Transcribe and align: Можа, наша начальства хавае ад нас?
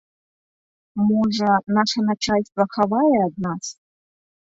Можа, 1.09 1.51
наша 1.79 1.99
начальства 2.09 2.63
хавае 2.75 3.15
ад 3.31 3.35
нас? 3.49 3.65